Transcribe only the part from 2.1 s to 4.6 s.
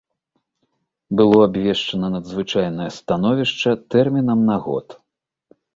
надзвычайнае становішча тэрмінам